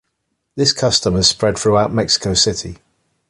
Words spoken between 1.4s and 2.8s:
throughout Mexico City.